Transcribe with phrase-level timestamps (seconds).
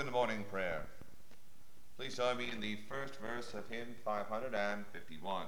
[0.00, 0.86] to the morning prayer.
[1.98, 5.44] Please join me in the first verse of hymn 551.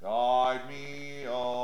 [0.00, 1.63] Guide me, O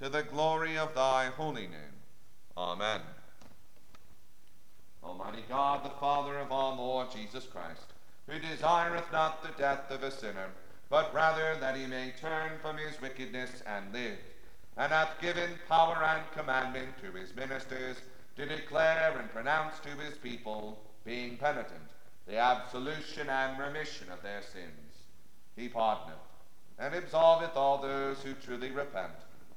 [0.00, 1.98] to the glory of thy holy name.
[2.56, 3.00] Amen.
[5.04, 7.84] Almighty God, the Father of our Lord Jesus Christ,
[8.26, 10.48] who desireth not the death of a sinner,
[10.88, 14.18] but rather that he may turn from his wickedness and live,
[14.78, 17.98] and hath given power and commandment to his ministers
[18.36, 21.90] to declare and pronounce to his people, being penitent,
[22.26, 25.04] the absolution and remission of their sins.
[25.56, 26.14] He pardoneth
[26.78, 29.12] and absolveth all those who truly repent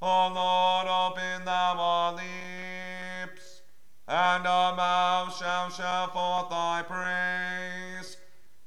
[0.00, 3.62] O Lord, open thou our lips,
[4.06, 8.16] and our mouth shall shout forth thy praise.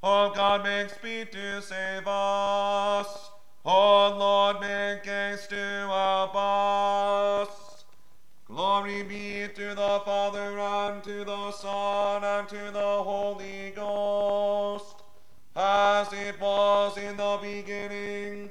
[0.02, 3.30] O God, make speed to save us.
[3.64, 7.84] O Lord, make haste to help us.
[8.44, 14.96] Glory be to the Father, and to the Son, and to the Holy Ghost,
[15.56, 18.50] as it was in the beginning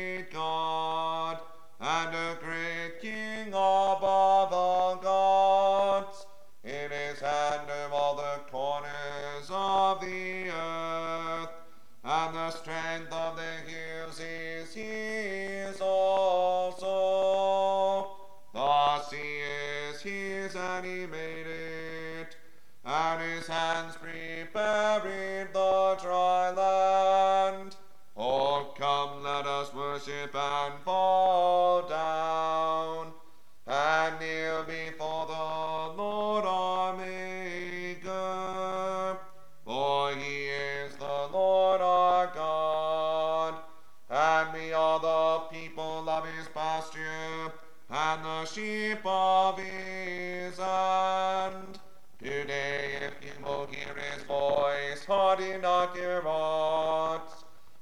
[55.93, 57.21] not your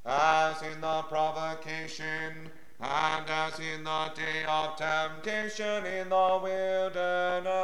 [0.05, 7.55] as in the provocation, and as in the day of temptation in the wilderness,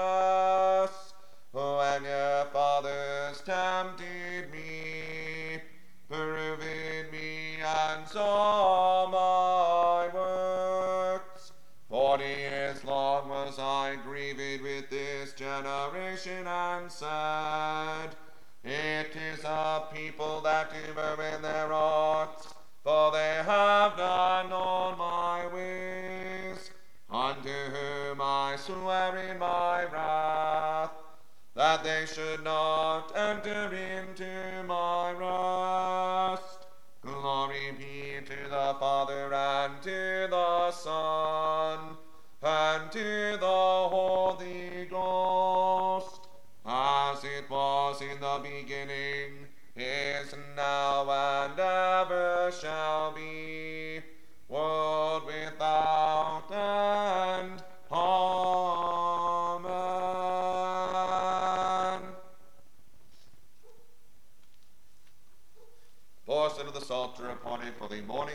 [1.52, 5.62] when your fathers tempted me,
[6.10, 11.54] proving me, and saw my works.
[11.90, 18.16] Forty years long was I grieved with this generation, and said,
[18.64, 20.25] It is a people
[20.56, 20.80] that do
[21.36, 21.65] in their hearts,
[52.66, 54.02] shall be,
[54.50, 57.62] world without end.
[57.92, 59.66] Amen.
[66.26, 68.34] Portion of the Psalter upon it for the morning,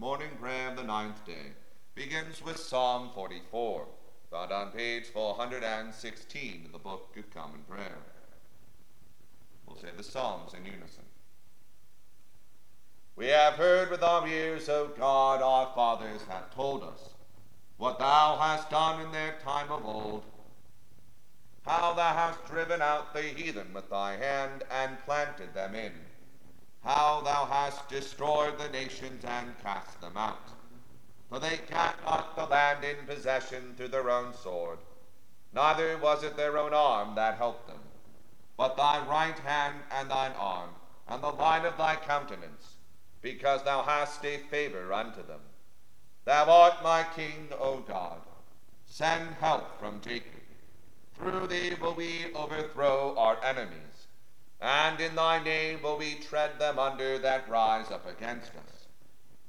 [0.00, 1.52] morning prayer of the ninth day
[1.94, 3.86] begins with Psalm 44,
[4.32, 7.98] found on page 416 in the Book of Common Prayer.
[9.64, 11.04] We'll say the Psalms in unison.
[13.16, 13.30] We
[14.04, 17.14] have heard with our ears, O God, our fathers have told us
[17.76, 20.22] what thou hast done in their time of old,
[21.66, 25.92] how thou hast driven out the heathen with thy hand and planted them in,
[26.84, 30.50] how thou hast destroyed the nations and cast them out.
[31.30, 34.78] For they gat not the land in possession through their own sword,
[35.52, 37.80] neither was it their own arm that helped them,
[38.56, 40.70] but thy right hand and thine arm,
[41.08, 42.73] and the line of thy countenance,
[43.24, 45.40] because thou hast a favor unto them.
[46.26, 48.20] Thou art my king, O God.
[48.84, 50.42] Send help from Jacob.
[51.14, 54.08] Through thee will we overthrow our enemies,
[54.60, 58.88] and in thy name will we tread them under that rise up against us.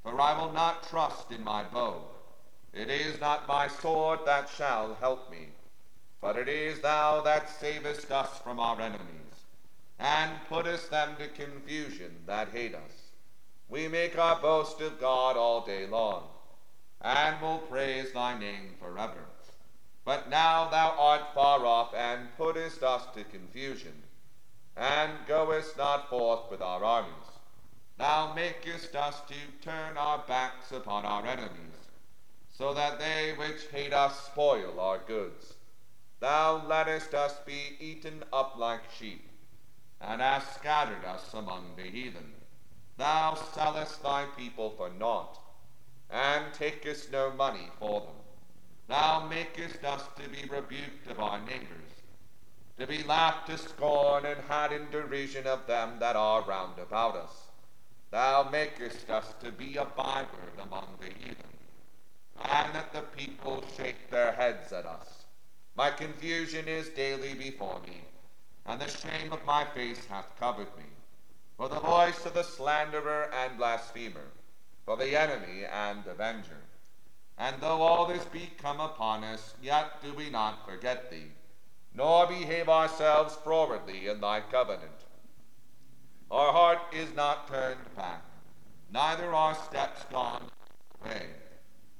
[0.02, 2.02] For I will not trust in my bow.
[2.72, 5.48] It is not my sword that shall help me,
[6.22, 9.44] but it is thou that savest us from our enemies,
[9.98, 13.05] and puttest them to confusion that hate us.
[13.68, 16.28] We make our boast of God all day long,
[17.00, 19.26] and will praise thy name forever.
[20.04, 24.04] But now thou art far off, and puttest us to confusion,
[24.76, 27.12] and goest not forth with our armies.
[27.98, 31.90] Thou makest us to turn our backs upon our enemies,
[32.52, 35.54] so that they which hate us spoil our goods.
[36.20, 39.28] Thou lettest us be eaten up like sheep,
[40.00, 42.35] and hast scattered us among the heathen.
[42.96, 45.38] Thou sellest thy people for naught,
[46.08, 48.16] and takest no money for them.
[48.88, 51.90] Thou makest us to be rebuked of our neighbors,
[52.78, 57.16] to be laughed to scorn and had in derision of them that are round about
[57.16, 57.50] us.
[58.10, 61.58] Thou makest us to be a byword among the heathen,
[62.40, 65.24] and that the people shake their heads at us.
[65.74, 68.04] My confusion is daily before me,
[68.64, 70.84] and the shame of my face hath covered me.
[71.56, 74.28] For the voice of the slanderer and blasphemer,
[74.84, 76.62] for the enemy and avenger.
[77.38, 81.32] And though all this be come upon us, yet do we not forget thee,
[81.94, 85.04] nor behave ourselves frowardly in thy covenant.
[86.30, 88.22] Our heart is not turned back,
[88.92, 90.50] neither our steps gone
[91.02, 91.26] away.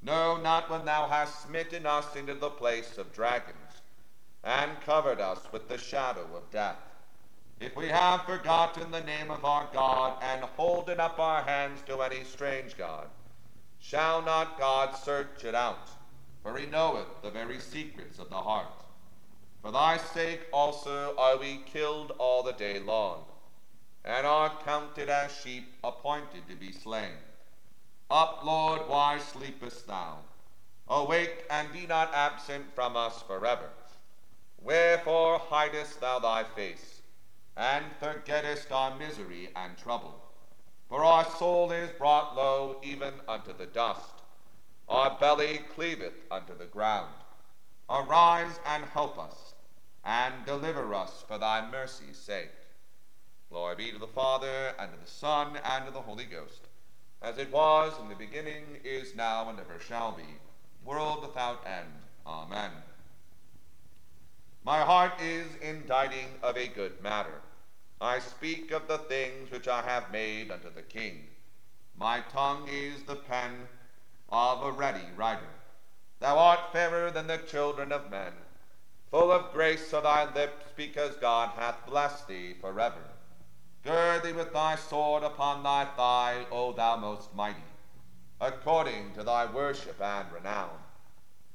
[0.01, 3.81] No, not when thou hast smitten us into the place of dragons,
[4.43, 6.86] and covered us with the shadow of death.
[7.59, 12.03] If we have forgotten the name of our God, and holden up our hands to
[12.03, 13.07] any strange God,
[13.79, 15.89] shall not God search it out?
[16.43, 18.83] For he knoweth the very secrets of the heart.
[19.63, 23.25] For thy sake also are we killed all the day long,
[24.05, 27.17] and are counted as sheep appointed to be slain.
[28.11, 30.19] Up, Lord, why sleepest thou?
[30.87, 33.69] Awake and be not absent from us forever.
[34.61, 36.96] Wherefore hidest thou thy face,
[37.57, 40.21] and forgettest our misery and trouble?
[40.87, 44.21] For our soul is brought low even unto the dust.
[44.87, 47.13] Our belly cleaveth unto the ground.
[47.89, 49.53] Arise and help us,
[50.05, 52.51] and deliver us for thy mercy's sake.
[53.49, 56.67] Glory be to the Father, and to the Son, and to the Holy Ghost
[57.21, 60.23] as it was in the beginning, is now, and ever shall be,
[60.85, 61.91] world without end.
[62.25, 62.71] Amen.
[64.63, 67.41] My heart is inditing of a good matter.
[67.99, 71.27] I speak of the things which I have made unto the king.
[71.97, 73.67] My tongue is the pen
[74.29, 75.49] of a ready writer.
[76.19, 78.33] Thou art fairer than the children of men,
[79.09, 83.01] full of grace are thy lips, because God hath blessed thee forever.
[83.83, 87.57] Gird thee with thy sword upon thy thigh, O thou most mighty,
[88.39, 90.77] according to thy worship and renown.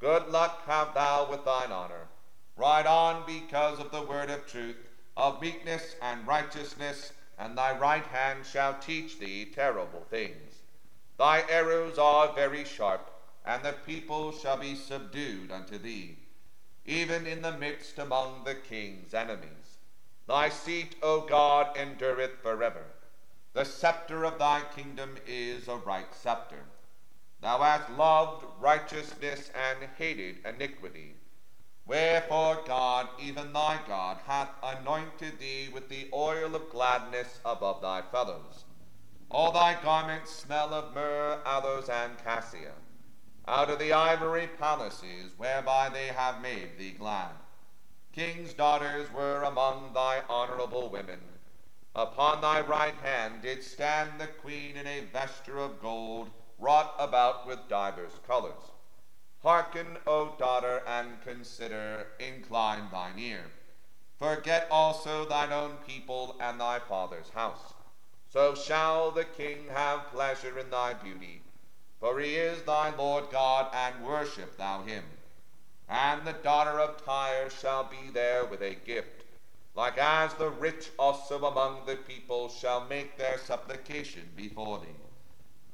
[0.01, 2.09] Good luck have thou with thine honor.
[2.57, 8.07] Ride on because of the word of truth, of meekness and righteousness, and thy right
[8.07, 10.63] hand shall teach thee terrible things.
[11.19, 13.11] Thy arrows are very sharp,
[13.45, 16.17] and the people shall be subdued unto thee,
[16.85, 19.79] even in the midst among the king's enemies.
[20.27, 22.85] Thy seat, O God, endureth forever.
[23.53, 26.65] The scepter of thy kingdom is a right scepter.
[27.41, 31.17] Thou hast loved righteousness and hated iniquity.
[31.87, 38.03] Wherefore God, even thy God, hath anointed thee with the oil of gladness above thy
[38.03, 38.65] fellows.
[39.31, 42.75] All thy garments smell of myrrh, aloes, and cassia,
[43.49, 47.33] out of the ivory palaces whereby they have made thee glad.
[48.13, 51.21] King's daughters were among thy honorable women.
[51.95, 57.47] Upon thy right hand did stand the queen in a vesture of gold, wrought about
[57.47, 58.72] with divers colors.
[59.43, 63.51] Hearken, O daughter, and consider, incline thine ear.
[64.17, 67.75] Forget also thine own people and thy father's house.
[68.29, 71.43] So shall the king have pleasure in thy beauty,
[71.99, 75.03] for he is thy Lord God, and worship thou him.
[75.89, 79.25] And the daughter of Tyre shall be there with a gift,
[79.75, 84.87] like as the rich also among the people shall make their supplication before thee.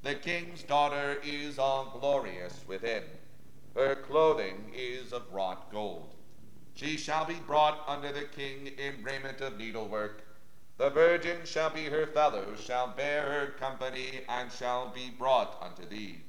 [0.03, 3.05] The king's daughter is all glorious within.
[3.79, 6.13] Her clothing is of wrought gold.
[6.75, 10.25] She shall be brought unto the king in raiment of needlework.
[10.79, 15.87] The virgin shall be her fellow, shall bear her company, and shall be brought unto
[15.87, 16.23] thee.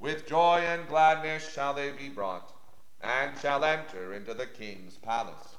[0.00, 2.52] With joy and gladness shall they be brought
[3.00, 5.54] and shall enter into the king's palace.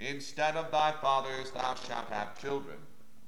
[0.00, 2.78] Instead of thy fathers thou shalt have children,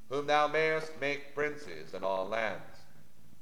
[0.08, 2.80] whom thou mayest make princes in all lands.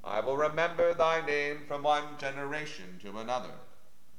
[0.04, 3.54] I will remember thy name from one generation to another.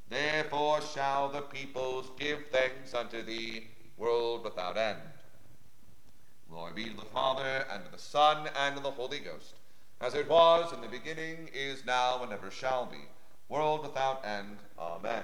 [0.09, 5.01] Therefore shall the peoples give thanks unto thee, world without end.
[6.49, 9.55] Glory be to the Father, and to the Son, and to the Holy Ghost,
[9.99, 13.03] as it was in the beginning, is now, and ever shall be,
[13.49, 14.57] world without end.
[14.79, 15.23] Amen.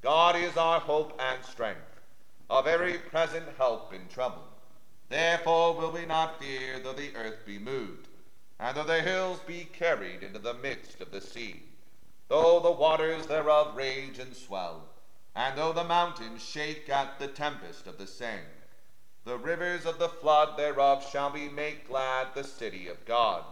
[0.00, 2.00] God is our hope and strength,
[2.48, 4.44] a very present help in trouble.
[5.10, 8.08] Therefore will we not fear though the earth be moved,
[8.60, 11.62] and though the hills be carried into the midst of the sea,
[12.28, 14.88] though the waters thereof rage and swell,
[15.34, 18.46] and though the mountains shake at the tempest of the same.
[19.24, 23.44] The rivers of the flood thereof shall be made glad the city of God,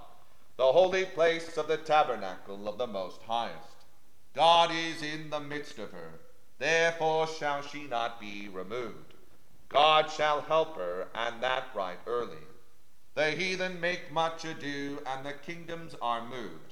[0.56, 3.84] the holy place of the tabernacle of the Most Highest.
[4.34, 6.20] God is in the midst of her
[6.58, 9.14] Therefore shall she not be removed.
[9.68, 12.44] God shall help her, and that right early.
[13.14, 16.65] The heathen make much ado, and the kingdoms are moved.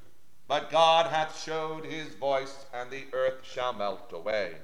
[0.55, 4.55] But God hath showed his voice, and the earth shall melt away.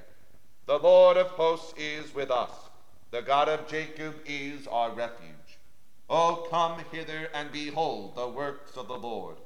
[0.66, 2.52] The Lord of hosts is with us.
[3.10, 5.58] The God of Jacob is our refuge.
[6.08, 9.38] O come hither and behold the works of the Lord,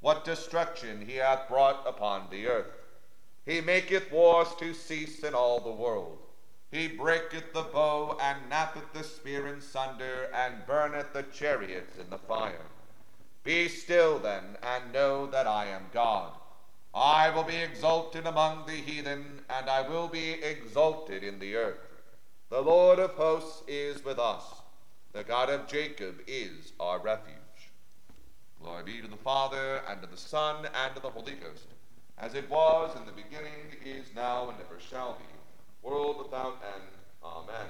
[0.00, 2.72] what destruction he hath brought upon the earth.
[3.44, 6.16] He maketh wars to cease in all the world.
[6.70, 12.08] He breaketh the bow, and knappeth the spear in sunder, and burneth the chariots in
[12.08, 12.64] the fire.
[13.42, 16.32] Be still then, and know that I am God.
[16.92, 21.78] I will be exalted among the heathen, and I will be exalted in the earth.
[22.50, 24.42] The Lord of hosts is with us.
[25.12, 27.36] The God of Jacob is our refuge.
[28.62, 31.66] Glory be to the Father, and to the Son, and to the Holy Ghost,
[32.18, 36.84] as it was in the beginning, is now, and ever shall be, world without end.
[37.24, 37.66] Amen.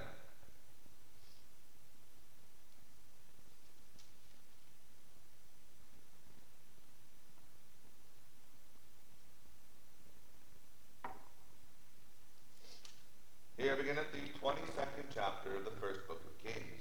[13.61, 16.81] Here beginneth the 22nd chapter of the first book of Kings.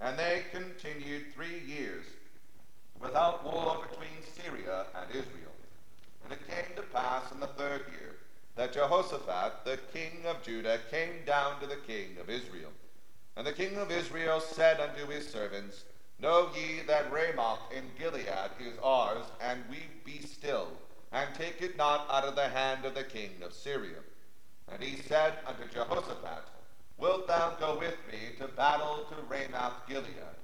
[0.00, 2.04] And they continued three years
[3.00, 5.50] without war between Syria and Israel.
[6.22, 8.14] And it came to pass in the third year
[8.54, 12.70] that Jehoshaphat, the king of Judah, came down to the king of Israel.
[13.36, 15.82] And the king of Israel said unto his servants,
[16.20, 18.28] Know ye that Ramoth in Gilead
[18.60, 20.68] is ours, and we be still,
[21.10, 23.98] and take it not out of the hand of the king of Syria.
[24.72, 26.44] And he said unto Jehoshaphat,
[26.96, 30.38] Wilt thou go with me to battle to Ramoth Gilead?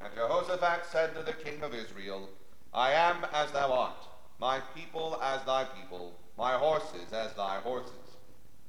[0.00, 2.30] And Jehoshaphat said to the king of Israel,
[2.72, 4.02] I am as thou art,
[4.40, 7.92] my people as thy people, my horses as thy horses.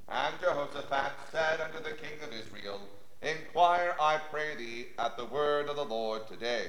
[0.10, 2.82] And Jehoshaphat said unto the king of Israel,
[3.22, 6.68] Inquire, I pray thee, at the word of the Lord today.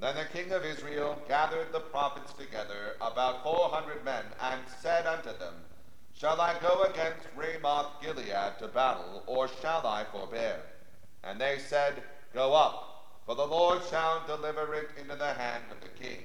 [0.00, 5.06] Then the king of Israel gathered the prophets together, about four hundred men, and said
[5.06, 5.54] unto them,
[6.14, 8.68] Shall I go against Ramoth Gilead to
[9.14, 10.60] battle, or shall I forbear?
[11.22, 15.80] And they said, Go up, for the Lord shall deliver it into the hand of
[15.80, 16.20] the king.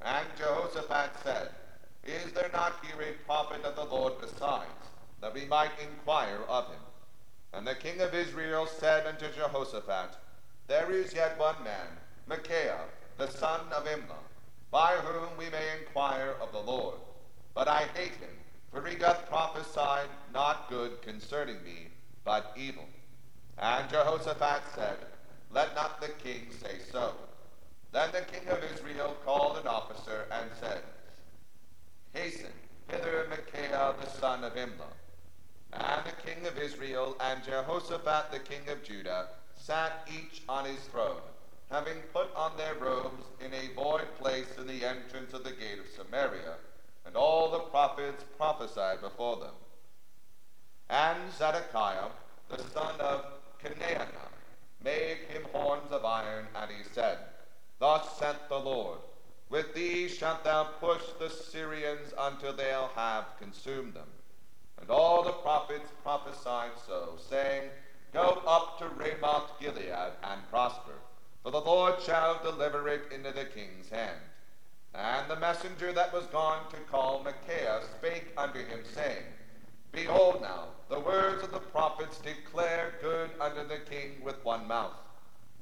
[0.00, 1.50] And Jehoshaphat said,
[2.04, 6.66] Is there not here a prophet of the Lord besides, that we might inquire of
[6.68, 6.82] him?
[7.52, 10.16] And the king of Israel said unto Jehoshaphat,
[10.66, 14.24] There is yet one man, Micaiah, the son of Imlah,
[14.70, 16.98] by whom we may inquire of the Lord.
[17.54, 21.91] But I hate him for he doth prophesy not good concerning me,
[22.24, 22.84] but evil.
[23.58, 24.96] And Jehoshaphat said,
[25.52, 27.12] Let not the king say so.
[27.92, 30.82] Then the king of Israel called an officer and said,
[32.14, 32.52] Hasten
[32.88, 34.92] hither Micaiah the son of Imlah.
[35.72, 40.80] And the king of Israel and Jehoshaphat the king of Judah sat each on his
[40.90, 41.20] throne,
[41.70, 45.78] having put on their robes in a void place in the entrance of the gate
[45.78, 46.56] of Samaria
[47.06, 49.54] and all the prophets prophesied before them.
[50.92, 52.10] And Zedekiah,
[52.50, 53.24] the son of
[53.64, 54.28] Chenaanah,
[54.84, 57.16] made him horns of iron, and he said,
[57.78, 58.98] Thus saith the Lord,
[59.48, 64.08] With thee shalt thou push the Syrians until they'll have consumed them.
[64.78, 67.70] And all the prophets prophesied so, saying,
[68.12, 70.98] Go up to Ramoth Gilead and prosper,
[71.42, 74.20] for the Lord shall deliver it into the king's hand.
[74.94, 79.24] And the messenger that was gone to call Micaiah spake unto him, saying,
[79.92, 84.94] Behold now, the words of the prophets declare good unto the king with one mouth.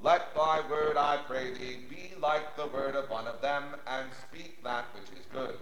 [0.00, 4.08] Let thy word, I pray thee, be like the word of one of them, and
[4.28, 5.58] speak that which is good.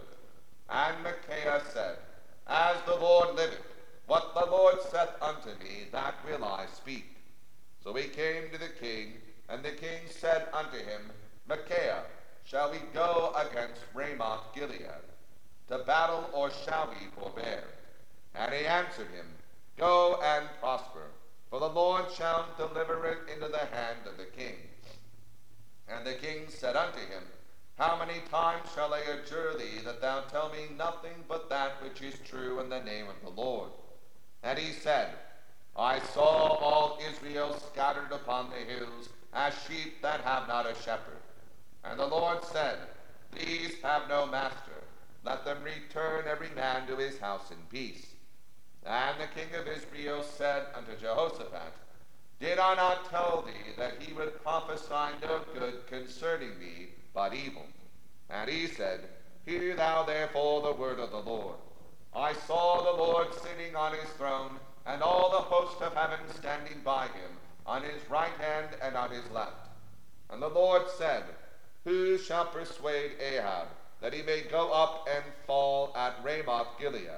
[0.68, 1.96] And Micaiah said,
[2.46, 3.64] As the Lord liveth,
[4.06, 7.16] what the Lord saith unto me, that will I speak.
[7.82, 9.14] So he came to the king,
[9.48, 11.10] and the king said unto him,
[11.48, 12.04] Micaiah,
[12.44, 14.88] Shall we go against Ramoth Gilead
[15.68, 17.64] to battle, or shall we forbear?
[18.34, 19.26] And he answered him,
[19.76, 21.10] Go and prosper,
[21.50, 24.54] for the Lord shall deliver it into the hand of the king.
[25.88, 27.22] And the king said unto him,
[27.78, 32.02] How many times shall I adjure thee that thou tell me nothing but that which
[32.02, 33.70] is true in the name of the Lord?
[34.42, 35.08] And he said,
[35.76, 41.22] I saw all Israel scattered upon the hills as sheep that have not a shepherd.
[41.84, 42.78] And the Lord said,
[43.32, 44.82] These have no master.
[45.24, 48.06] Let them return every man to his house in peace.
[48.84, 51.72] And the king of Israel said unto Jehoshaphat,
[52.40, 57.66] Did I not tell thee that he would prophesy no good concerning me, but evil?
[58.30, 59.00] And he said,
[59.44, 61.56] Hear thou therefore the word of the Lord.
[62.14, 66.80] I saw the Lord sitting on his throne, and all the host of heaven standing
[66.84, 67.36] by him,
[67.66, 69.68] on his right hand and on his left.
[70.30, 71.24] And the Lord said,
[71.88, 73.68] who shall persuade Ahab
[74.02, 77.08] that he may go up and fall at Ramoth Gilead?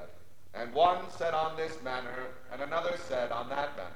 [0.55, 3.91] And one said on this manner, and another said on that manner.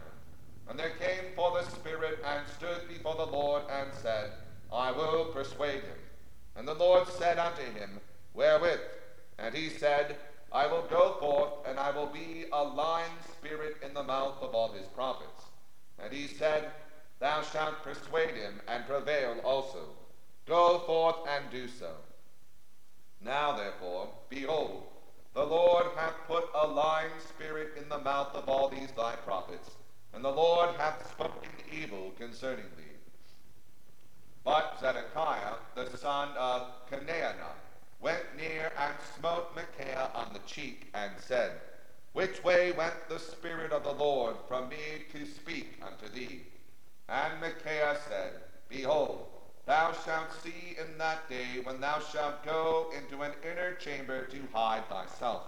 [0.69, 4.31] And there came forth the Spirit and stood before the Lord and said,
[4.73, 5.99] I will persuade him.
[6.57, 8.01] And the Lord said unto him,
[8.33, 8.81] Wherewith?
[9.39, 10.17] And he said,
[10.53, 14.55] I will go forth, and I will be a lying spirit in the mouth of
[14.55, 15.47] all his prophets.
[15.99, 16.71] And he said,
[17.19, 19.81] Thou shalt persuade him, and prevail also.
[20.47, 21.91] Go forth and do so.
[23.21, 24.85] Now therefore, behold,
[25.35, 29.71] the Lord hath put a lying spirit in the mouth of all these thy prophets,
[30.13, 32.85] and the Lord hath spoken evil concerning thee.
[34.45, 37.57] But Zedekiah, the son of Chenaanah,
[38.01, 41.53] went near and smote Micaiah on the cheek, and said,
[42.13, 46.43] Which way went the Spirit of the Lord from me to speak unto thee?
[47.09, 48.35] And Micaiah said,
[48.69, 49.27] Behold,
[49.67, 54.39] thou shalt see in that day when thou shalt go into an inner chamber to
[54.53, 55.43] hide thyself.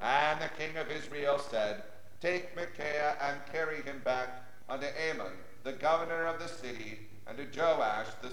[0.00, 1.82] And the king of Israel said,
[2.20, 4.28] Take Micaiah and carry him back
[4.68, 8.32] unto Amon, the governor of the city, and to Joash the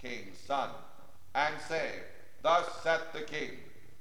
[0.00, 0.70] king's son,
[1.34, 1.90] and say,
[2.42, 3.50] Thus saith the king,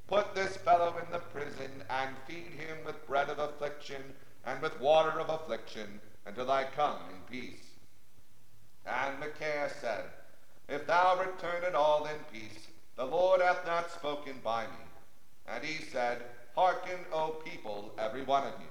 [0.08, 4.02] Put this fellow in the prison, and feed him with bread of affliction,
[4.45, 7.65] and with water of affliction, until I come in peace.
[8.86, 10.06] And Micaiah said,
[10.69, 14.84] If thou return at all in peace, the Lord hath not spoken by me.
[15.47, 16.21] And he said,
[16.56, 18.67] Hearken, O people, every one of you.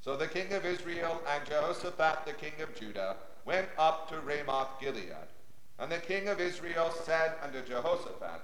[0.00, 4.80] So the king of Israel and Jehoshaphat the king of Judah went up to Ramoth
[4.80, 5.28] Gilead.
[5.78, 8.42] And the king of Israel said unto Jehoshaphat,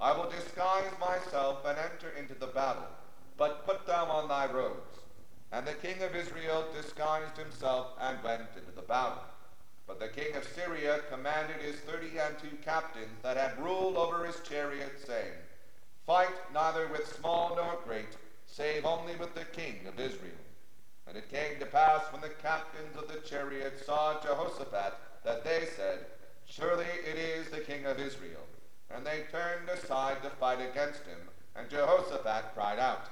[0.00, 2.88] I will disguise myself and enter into the battle,
[3.36, 4.98] but put thou on thy robes.
[5.52, 9.22] And the king of Israel disguised himself and went into the battle.
[9.92, 14.24] But the king of Syria commanded his thirty and two captains that had ruled over
[14.24, 15.34] his chariot, saying,
[16.06, 20.32] Fight neither with small nor great, save only with the king of Israel.
[21.06, 25.66] And it came to pass when the captains of the chariot saw Jehoshaphat that they
[25.76, 26.06] said,
[26.46, 28.46] Surely it is the king of Israel.
[28.90, 31.20] And they turned aside to fight against him.
[31.54, 33.10] And Jehoshaphat cried out.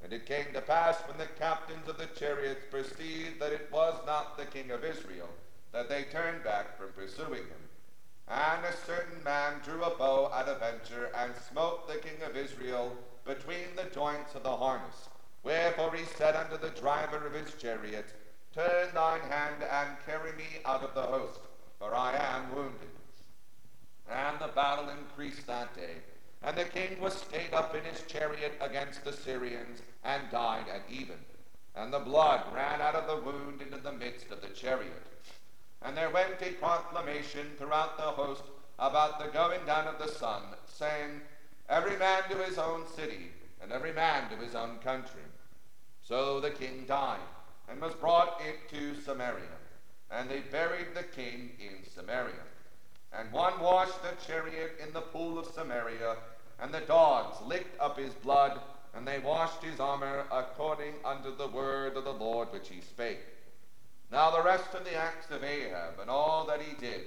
[0.00, 3.94] And it came to pass when the captains of the chariots perceived that it was
[4.06, 5.28] not the king of Israel,
[5.72, 7.68] that they turned back from pursuing him.
[8.28, 12.36] And a certain man drew a bow at a venture and smote the king of
[12.36, 15.08] Israel between the joints of the harness.
[15.42, 18.06] Wherefore he said unto the driver of his chariot,
[18.54, 21.40] Turn thine hand and carry me out of the host,
[21.78, 22.90] for I am wounded.
[24.10, 25.96] And the battle increased that day.
[26.42, 30.82] And the king was stayed up in his chariot against the Syrians, and died at
[30.90, 31.18] even.
[31.76, 35.06] And the blood ran out of the wound into the midst of the chariot.
[35.82, 38.42] And there went a proclamation throughout the host
[38.78, 41.20] about the going down of the sun, saying,
[41.68, 43.30] Every man to his own city,
[43.62, 45.22] and every man to his own country.
[46.02, 47.20] So the king died,
[47.68, 49.58] and was brought into Samaria.
[50.10, 52.42] And they buried the king in Samaria.
[53.12, 56.16] And one washed the chariot in the pool of Samaria,
[56.60, 58.60] and the dogs licked up his blood,
[58.94, 63.20] and they washed his armor according unto the word of the Lord which he spake.
[64.10, 67.02] Now the rest of the acts of Ahab, and all that he did,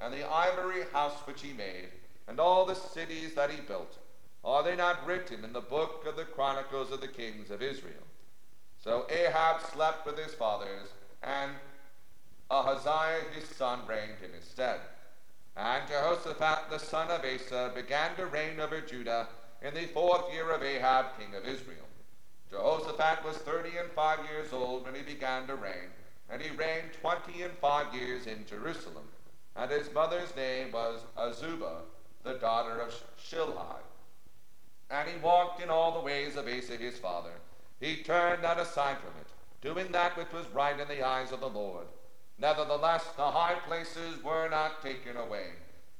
[0.00, 1.88] and the ivory house which he made,
[2.26, 3.96] and all the cities that he built,
[4.44, 7.94] are they not written in the book of the Chronicles of the kings of Israel?
[8.82, 10.88] So Ahab slept with his fathers,
[11.22, 11.52] and
[12.50, 14.80] Ahaziah his son reigned in his stead.
[15.56, 19.28] And Jehoshaphat the son of Asa began to reign over Judah
[19.60, 21.86] in the fourth year of Ahab king of Israel.
[22.50, 25.90] Jehoshaphat was thirty and five years old when he began to reign,
[26.30, 29.04] and he reigned twenty and five years in Jerusalem.
[29.56, 31.82] And his mother's name was Azubah,
[32.22, 33.76] the daughter of Shilhi.
[34.90, 37.32] And he walked in all the ways of Asa his father.
[37.80, 39.28] He turned not aside from it,
[39.60, 41.86] doing that which was right in the eyes of the Lord
[42.38, 45.48] Nevertheless, the high places were not taken away,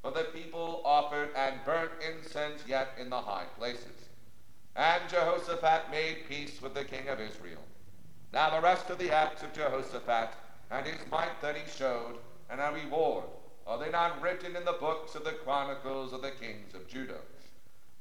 [0.02, 4.08] for the people offered and burnt incense yet in the high places.
[4.76, 7.62] And Jehoshaphat made peace with the king of Israel.
[8.32, 10.34] Now the rest of the acts of Jehoshaphat
[10.70, 12.18] and his might that he showed,
[12.50, 13.24] and a reward,
[13.66, 17.20] are they not written in the books of the chronicles of the kings of Judah?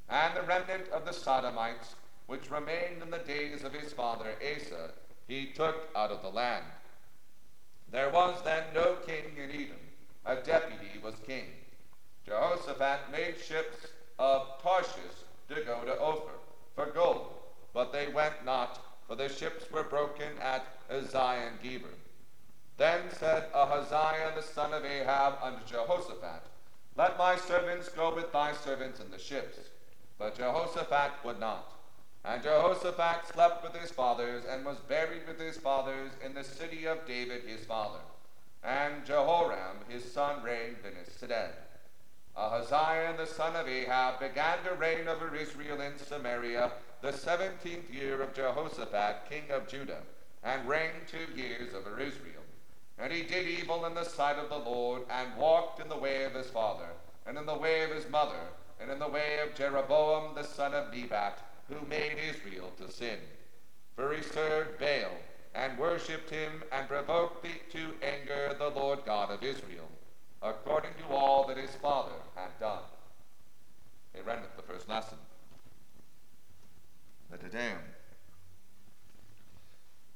[0.09, 1.95] And the remnant of the Sodomites,
[2.27, 4.91] which remained in the days of his father Asa,
[5.27, 6.65] he took out of the land.
[7.91, 9.77] There was then no king in Edom.
[10.25, 11.45] A deputy was king.
[12.25, 13.87] Jehoshaphat made ships
[14.19, 16.33] of Tarshish to go to Ophir
[16.75, 17.33] for gold,
[17.73, 21.93] but they went not, for the ships were broken at Ezion Geber.
[22.77, 26.43] Then said Ahaziah the son of Ahab unto Jehoshaphat,
[26.95, 29.57] Let my servants go with thy servants in the ships.
[30.19, 31.71] But Jehoshaphat would not.
[32.25, 36.85] And Jehoshaphat slept with his fathers and was buried with his fathers in the city
[36.85, 37.99] of David his father.
[38.63, 41.53] And Jehoram his son reigned in his stead.
[42.35, 48.21] Ahaziah the son of Ahab began to reign over Israel in Samaria the seventeenth year
[48.21, 50.01] of Jehoshaphat, king of Judah,
[50.43, 52.43] and reigned two years over Israel.
[52.97, 56.23] And he did evil in the sight of the Lord, and walked in the way
[56.23, 56.89] of his father,
[57.25, 58.39] and in the way of his mother,
[58.79, 63.19] and in the way of Jeroboam the son of Nebat, who made Israel to sin.
[63.95, 65.11] For he served Baal,
[65.53, 69.89] and worshipped him, and provoked thee to anger the Lord God of Israel,
[70.41, 72.83] according to all that his father had done.
[74.13, 75.17] It rendeth the first lesson.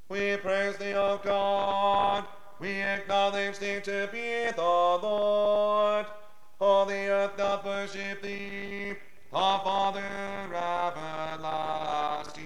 [0.10, 2.26] We praise thee, O God.
[2.60, 6.06] We acknowledge thee to be the Lord.
[6.60, 8.96] All the earth doth worship thee,
[9.32, 10.04] the Father
[10.54, 12.38] everlasting.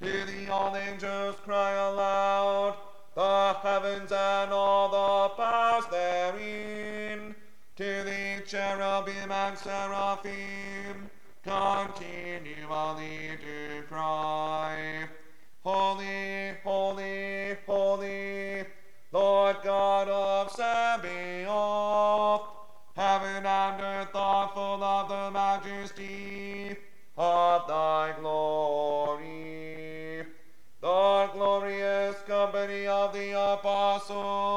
[0.00, 2.76] To thee all angels cry aloud,
[3.14, 7.34] the heavens and all the powers therein.
[7.76, 11.10] To thee cherubim and seraphim
[11.42, 15.08] continually to cry.
[15.64, 18.64] Holy, holy, holy,
[19.12, 22.42] Lord God of Sabaoth,
[22.96, 26.76] heaven and earth are full of the majesty
[27.16, 30.26] of thy glory.
[30.80, 34.51] The glorious company of the apostles,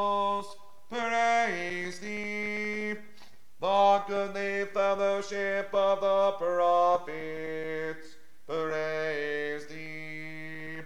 [4.95, 8.15] fellowship of the prophets,
[8.47, 10.79] praise thee.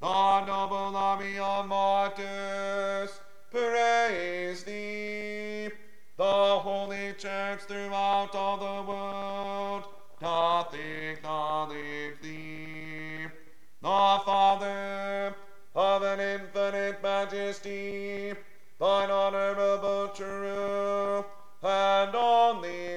[0.00, 3.10] The noble army of martyrs,
[3.50, 5.70] praise thee.
[6.16, 9.84] The holy church throughout all the world
[10.20, 13.26] doth acknowledge thee.
[13.82, 15.34] The Father
[15.74, 18.34] of an infinite majesty,
[18.78, 21.24] thine honorable true
[21.62, 22.87] and only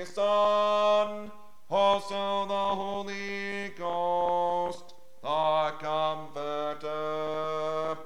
[2.02, 7.98] also the Holy Ghost, the Comforter.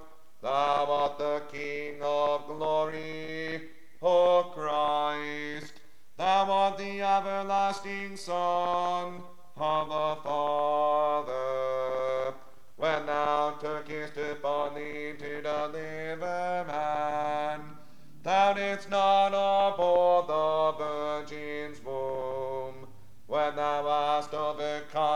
[0.42, 3.70] Thou art the King of glory,
[4.02, 5.74] O Christ.
[6.18, 9.22] Thou art the everlasting Son
[9.58, 12.34] of the Father.
[12.76, 14.05] When thou tookest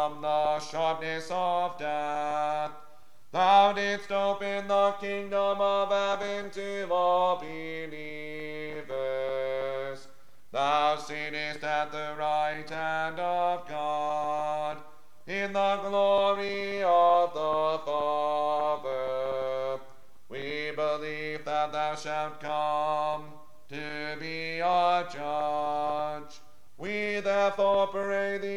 [0.10, 2.72] overcome the sharpness of death,
[3.32, 8.88] thou didst open the kingdom of heaven to all believers.
[10.52, 14.78] Thou sittest at the right hand of God,
[15.28, 19.80] in the glory of the Father.
[20.28, 23.26] We believe that thou shalt come
[23.70, 26.40] to be our judge.
[26.80, 28.49] We therefore pray thee,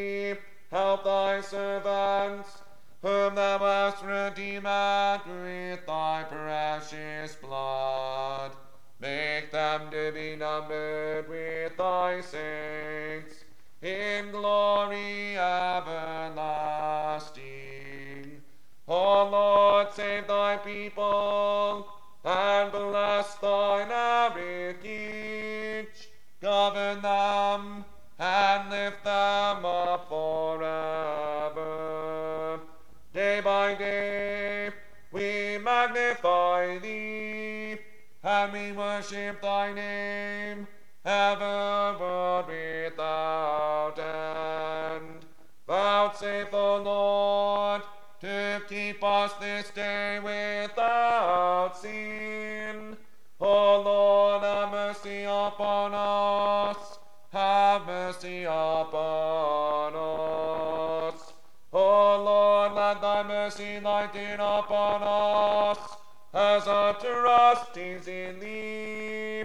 [67.62, 69.44] trust is in thee.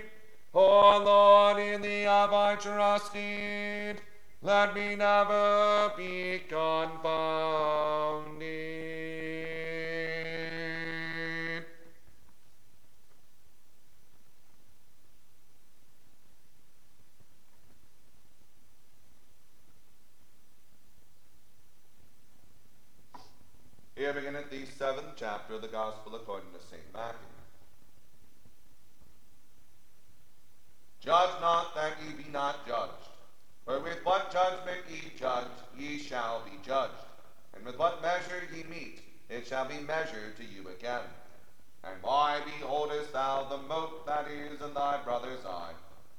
[0.54, 4.02] O Lord, in thee have I trusted.
[4.42, 6.98] Let me never be confounded.
[23.96, 26.82] Here beginneth the seventh chapter of the Gospel according to St.
[26.94, 27.37] Matthew.
[31.08, 33.08] Judge not that ye be not judged.
[33.64, 37.06] For with what judgment ye judge, ye shall be judged.
[37.56, 41.08] And with what measure ye meet, it shall be measured to you again.
[41.82, 45.76] And why beholdest thou the mote that is in thy brother's eye,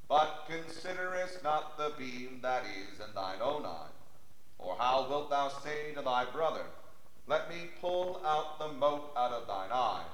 [0.09, 3.93] but considerest not the beam that is in thine own eye?
[4.59, 6.65] Or how wilt thou say to thy brother,
[7.27, 10.05] Let me pull out the mote out of thine eye,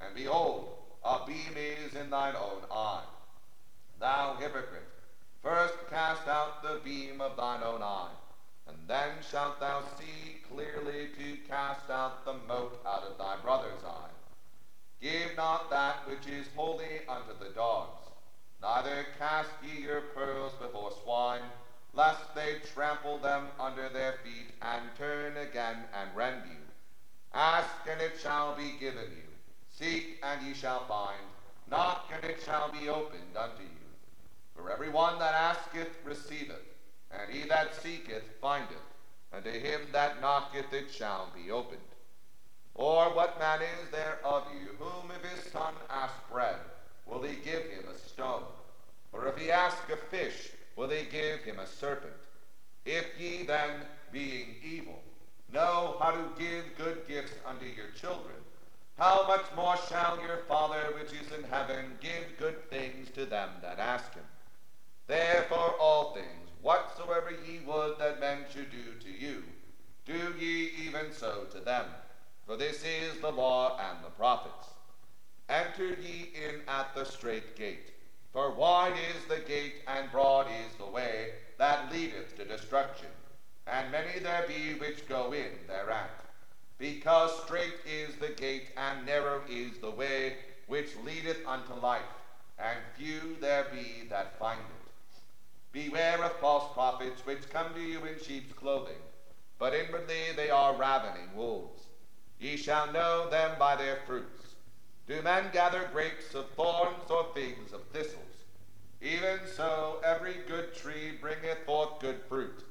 [0.00, 0.66] and behold,
[1.04, 3.13] a beam is in thine own eye?
[4.00, 4.90] Thou hypocrite,
[5.42, 8.10] first cast out the beam of thine own eye,
[8.66, 13.84] and then shalt thou see clearly to cast out the mote out of thy brother's
[13.84, 14.10] eye.
[15.00, 18.00] Give not that which is holy unto the dogs,
[18.60, 21.42] neither cast ye your pearls before swine,
[21.92, 26.60] lest they trample them under their feet and turn again and rend you.
[27.32, 29.28] Ask, and it shall be given you.
[29.70, 31.20] Seek, and ye shall find.
[31.70, 33.83] Knock, and it shall be opened unto you.
[34.54, 36.62] For every one that asketh receiveth,
[37.10, 38.76] and he that seeketh findeth,
[39.32, 41.80] and to him that knocketh it shall be opened.
[42.74, 46.56] Or what man is there of you whom if his son ask bread,
[47.06, 48.44] will he give him a stone?
[49.12, 52.12] Or if he ask a fish, will he give him a serpent?
[52.84, 55.02] If ye then, being evil,
[55.52, 58.36] know how to give good gifts unto your children,
[58.98, 63.50] how much more shall your Father which is in heaven give good things to them
[63.62, 64.24] that ask him?
[65.06, 69.42] Therefore all things, whatsoever ye would that men should do to you,
[70.06, 71.86] do ye even so to them.
[72.46, 74.68] For this is the law and the prophets.
[75.48, 77.90] Enter ye in at the strait gate.
[78.32, 83.10] For wide is the gate, and broad is the way that leadeth to destruction,
[83.66, 86.10] and many there be which go in thereat.
[86.78, 92.02] Because strait is the gate, and narrow is the way which leadeth unto life,
[92.58, 94.93] and few there be that find it.
[95.74, 99.02] Beware of false prophets which come to you in sheep's clothing,
[99.58, 101.88] but inwardly they are ravening wolves.
[102.38, 104.54] Ye shall know them by their fruits.
[105.08, 108.44] Do men gather grapes of thorns or figs of thistles?
[109.02, 112.62] Even so, every good tree bringeth forth good fruit,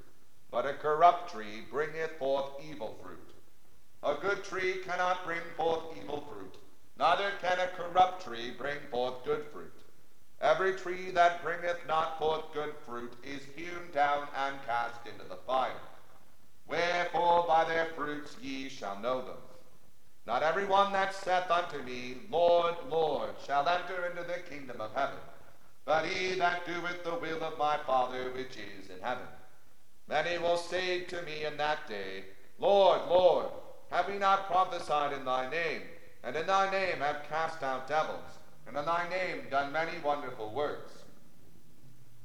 [0.50, 3.34] but a corrupt tree bringeth forth evil fruit.
[4.02, 6.56] A good tree cannot bring forth evil fruit,
[6.98, 9.83] neither can a corrupt tree bring forth good fruit.
[10.44, 15.38] Every tree that bringeth not forth good fruit is hewn down and cast into the
[15.48, 15.72] fire.
[16.68, 19.38] Wherefore by their fruits ye shall know them.
[20.28, 24.94] Not every one that saith unto me, Lord, Lord, shall enter into the kingdom of
[24.94, 25.20] heaven,
[25.86, 29.28] but he that doeth the will of my Father which is in heaven.
[30.10, 32.26] Many will say to me in that day,
[32.60, 33.48] Lord, Lord,
[33.92, 35.84] have we not prophesied in thy name,
[36.22, 40.52] and in thy name have cast out devils, and in thy name done many wonderful
[40.54, 40.92] works?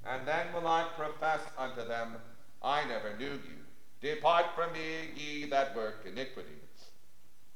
[0.06, 2.16] And then will I profess unto them,
[2.62, 3.58] I never knew you.
[4.00, 6.58] Depart from me, ye that work iniquity.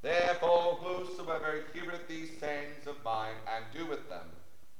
[0.03, 4.27] Therefore, whosoever heareth these sayings of mine and doeth them,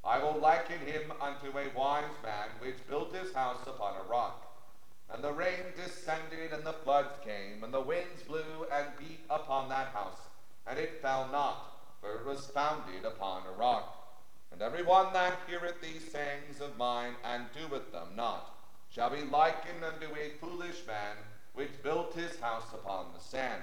[0.05, 4.45] I will liken him unto a wise man which built his house upon a rock.
[5.09, 9.69] And the rain descended, and the floods came, and the winds blew and beat upon
[9.69, 10.19] that house,
[10.67, 11.71] and it fell not,
[12.03, 13.99] for it was founded upon a rock.
[14.53, 18.53] And every one that heareth these sayings of mine and doeth them not
[18.91, 21.17] shall be likened unto a foolish man
[21.55, 23.63] which built his house upon the sand.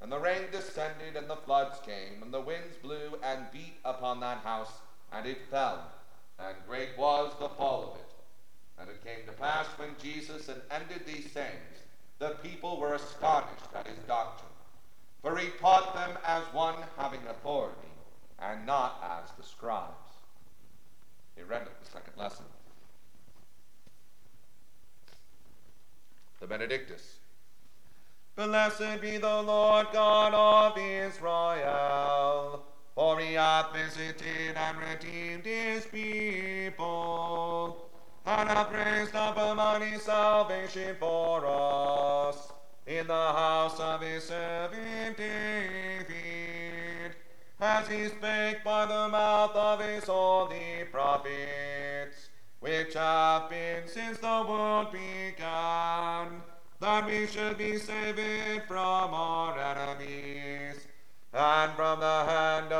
[0.00, 4.20] And the rain descended, and the floods came, and the winds blew and beat upon
[4.20, 4.72] that house,
[5.12, 5.90] and it fell,
[6.38, 8.14] and great was the fall of it.
[8.78, 11.78] And it came to pass when Jesus had ended these sayings,
[12.18, 14.53] the people were astonished at his doctrine.
[15.24, 17.88] For he taught them as one having authority,
[18.38, 20.12] and not as the scribes.
[21.34, 22.44] He read it the second lesson.
[26.40, 27.20] The Benedictus.
[28.36, 32.62] Blessed be the Lord God of Israel,
[32.94, 37.88] for he hath visited and redeemed his people,
[38.26, 42.52] and hath raised up a mighty salvation for us
[42.86, 46.06] in the house of his servant David,
[47.60, 52.28] as he spake by the mouth of his holy prophets,
[52.60, 56.42] which have been since the world began
[56.80, 60.86] that we should be saved from our enemies,
[61.32, 62.70] and from the hand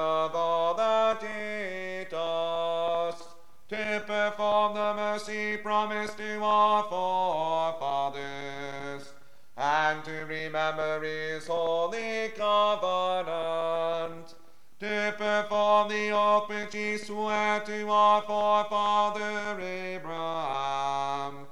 [10.72, 14.34] his holy covenant,
[14.80, 21.46] to perform the oath which he swore to our forefather Abraham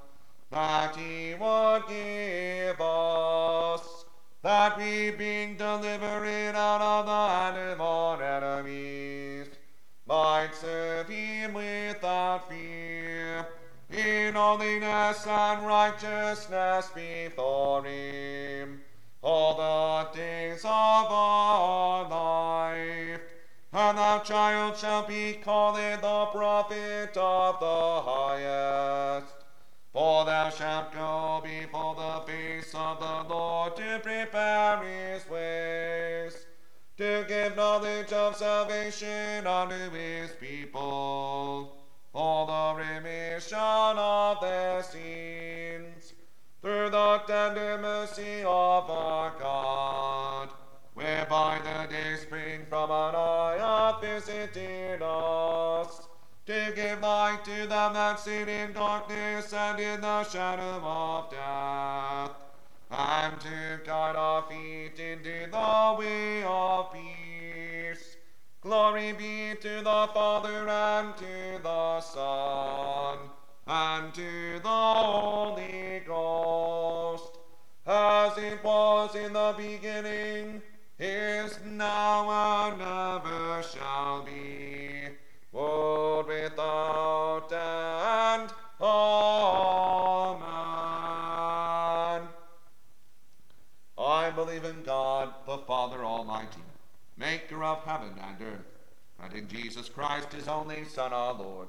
[0.50, 4.04] that he would give us,
[4.42, 9.48] that we being delivered out of the hand of our enemies,
[10.06, 13.46] might serve him without fear,
[13.90, 18.81] in holiness and righteousness before him
[19.22, 23.20] all the days of our life.
[23.72, 29.32] And thou, child, shalt be called the prophet of the highest.
[29.92, 36.46] For thou shalt go before the face of the Lord to prepare his ways,
[36.96, 41.76] to give knowledge of salvation unto his people,
[42.12, 46.01] for the remission of their sins,
[46.62, 50.48] through the tender mercy of our God,
[50.94, 56.06] whereby the day spring from on high hath visited us
[56.46, 62.30] to give light to them that sit in darkness and in the shadow of death,
[62.92, 68.16] and to guide our feet into the way of peace.
[68.60, 73.18] Glory be to the Father and to the Son
[73.66, 77.38] and to the Holy Ghost,
[77.86, 80.62] as it was in the beginning,
[80.98, 85.08] is now, and ever shall be
[85.52, 88.50] world without end.
[88.80, 90.42] Amen.
[93.98, 96.62] I believe in God, the Father Almighty,
[97.16, 98.78] maker of heaven and earth,
[99.22, 101.68] and in Jesus Christ, his only Son, our Lord,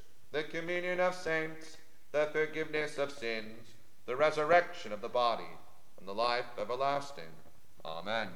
[0.31, 1.77] the communion of saints,
[2.11, 3.75] the forgiveness of sins,
[4.05, 5.43] the resurrection of the body,
[5.99, 7.23] and the life everlasting.
[7.85, 8.29] Amen.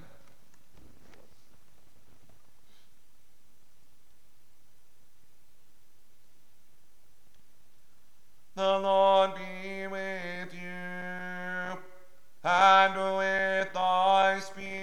[8.56, 11.80] The Lord be with you
[12.44, 14.75] and with thy spirit.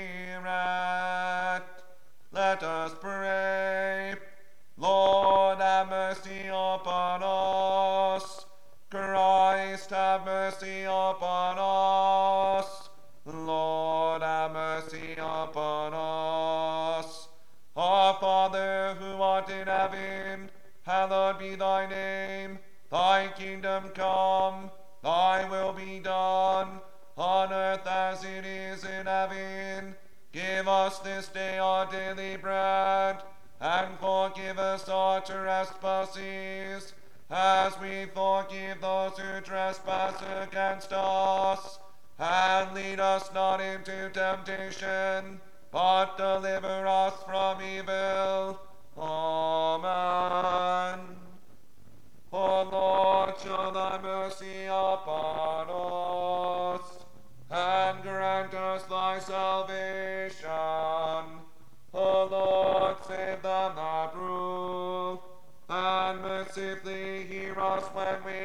[30.93, 33.17] Us this day our daily bread,
[33.63, 36.93] and forgive us our trespasses,
[37.31, 41.79] as we forgive those who trespass against us.
[42.19, 45.41] And lead us not into temptation,
[45.71, 48.61] but deliver us from evil.
[48.99, 49.97] Amen.
[52.35, 56.82] O Lord, show thy mercy upon us,
[57.53, 60.49] and grant us thy salvation.
[61.95, 65.23] O Lord, save them that rule,
[65.69, 68.42] and mercifully hear us when we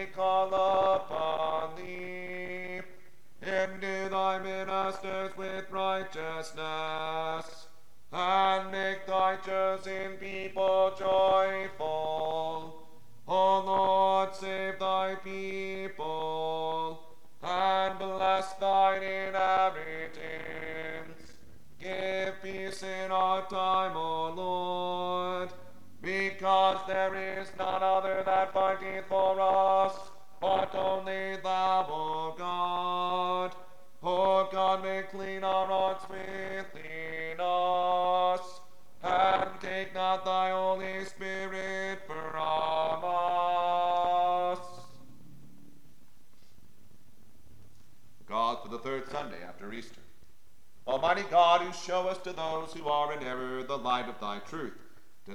[26.88, 29.94] there is none other that fighteth for us,
[30.40, 33.54] but only thou, O God.
[34.02, 38.62] O God, make clean our hearts within us,
[39.04, 44.60] and take not thy Holy Spirit from us.
[48.28, 50.02] God, for the third Sunday after Easter.
[50.88, 54.87] Almighty God, who showest to those who are in error the light of thy truth,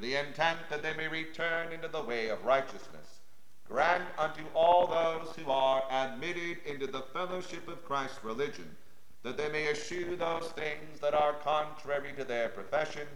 [0.03, 3.21] the intent that they may return into the way of righteousness,
[3.69, 8.69] grant unto all those who are admitted into the fellowship of Christ's religion,
[9.23, 13.07] that they may eschew those things that are contrary to their profession,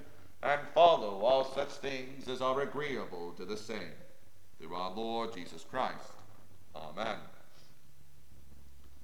[0.44, 3.96] and follow all such things as are agreeable to the same.
[4.60, 6.12] Through our Lord Jesus Christ.
[6.76, 7.16] Amen.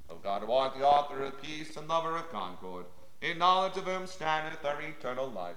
[0.08, 2.86] O God, who art the author of peace and lover of concord,
[3.22, 5.56] in knowledge of whom standeth our eternal life,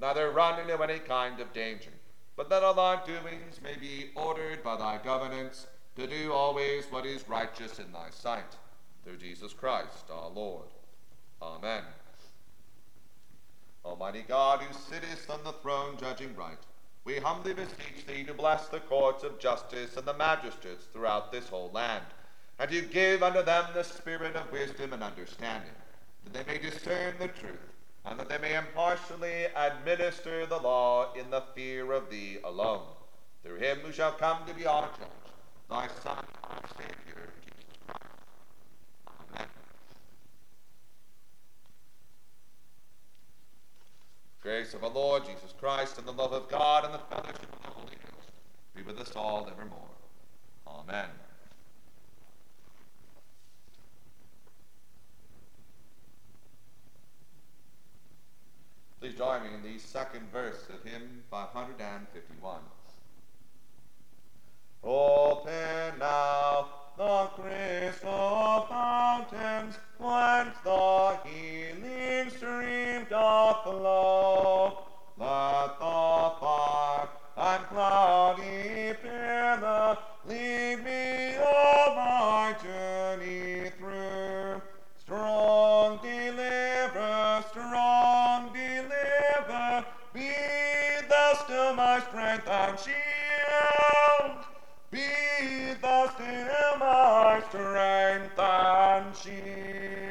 [0.00, 1.90] neither run into any kind of danger,
[2.36, 7.04] but that all our doings may be ordered by thy governance to do always what
[7.04, 8.56] is righteous in thy sight.
[9.04, 10.68] Through Jesus Christ our Lord.
[11.42, 11.82] Amen.
[13.84, 16.58] Almighty God, who sittest on the throne judging right,
[17.04, 21.48] we humbly beseech thee to bless the courts of justice and the magistrates throughout this
[21.48, 22.04] whole land,
[22.58, 25.70] and to give unto them the spirit of wisdom and understanding,
[26.24, 27.69] that they may discern the truth,
[28.04, 32.86] and that they may impartially administer the law in the fear of thee alone,
[33.42, 35.32] through him who shall come to be our judge,
[35.68, 38.00] thy Son, our Savior, Jesus Christ.
[39.34, 39.46] Amen.
[44.42, 47.62] Grace of our Lord Jesus Christ, and the love of God, and the fellowship of
[47.62, 48.32] the Holy Ghost
[48.74, 49.78] be with us all evermore.
[50.66, 51.06] Amen.
[59.00, 62.60] Please join me in the second verse of hymn 551.
[64.82, 65.09] Open
[96.20, 100.09] still my strength and shield.